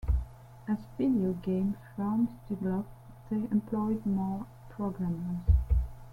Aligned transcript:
As 0.67 0.79
video 0.97 1.33
game 1.33 1.77
firms 1.95 2.31
developed 2.49 2.89
they 3.29 3.35
employed 3.51 4.03
more 4.03 4.47
programmers. 4.71 5.43